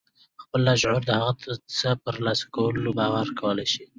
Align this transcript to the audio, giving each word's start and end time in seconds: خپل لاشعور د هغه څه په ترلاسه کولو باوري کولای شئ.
خپل 0.43 0.59
لاشعور 0.67 1.01
د 1.07 1.11
هغه 1.19 1.33
څه 1.77 1.89
په 2.01 2.09
ترلاسه 2.15 2.45
کولو 2.55 2.89
باوري 2.97 3.31
کولای 3.39 3.67
شئ. 3.73 3.83